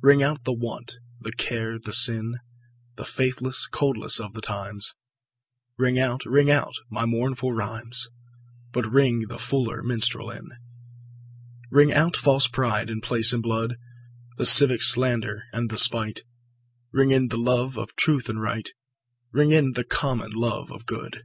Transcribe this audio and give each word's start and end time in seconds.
Ring 0.00 0.22
out 0.22 0.44
the 0.44 0.52
want, 0.52 1.00
the 1.20 1.32
care 1.32 1.76
the 1.76 1.92
sin, 1.92 2.38
The 2.94 3.04
faithless 3.04 3.66
coldness 3.66 4.20
of 4.20 4.32
the 4.32 4.40
times; 4.40 4.94
Ring 5.76 5.98
out, 5.98 6.24
ring 6.24 6.48
out 6.52 6.76
my 6.88 7.04
mournful 7.04 7.52
rhymes, 7.52 8.08
But 8.70 8.88
ring 8.92 9.26
the 9.26 9.38
fuller 9.40 9.82
minstrel 9.82 10.30
in. 10.30 10.50
Ring 11.68 11.92
out 11.92 12.16
false 12.16 12.46
pride 12.46 12.90
in 12.90 13.00
place 13.00 13.32
and 13.32 13.42
blood, 13.42 13.74
The 14.36 14.46
civic 14.46 14.82
slander 14.82 15.42
and 15.52 15.68
the 15.68 15.78
spite; 15.78 16.22
Ring 16.92 17.10
in 17.10 17.26
the 17.26 17.36
love 17.38 17.76
of 17.76 17.96
truth 17.96 18.28
and 18.28 18.40
right, 18.40 18.72
Ring 19.32 19.50
in 19.50 19.72
the 19.72 19.82
common 19.82 20.30
love 20.30 20.70
of 20.70 20.86
good. 20.86 21.24